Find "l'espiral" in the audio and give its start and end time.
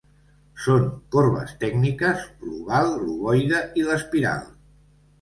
3.93-4.47